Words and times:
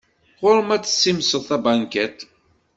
Ɣur-m 0.41 0.69
ad 0.75 0.83
tessimseḍ 0.83 1.41
tabankiṭ. 1.49 2.17